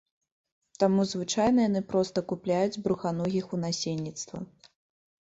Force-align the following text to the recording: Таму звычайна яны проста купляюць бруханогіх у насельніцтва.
Таму 0.83 1.05
звычайна 1.11 1.59
яны 1.69 1.81
проста 1.93 2.25
купляюць 2.33 2.81
бруханогіх 2.89 3.45
у 3.59 3.65
насельніцтва. 3.69 4.47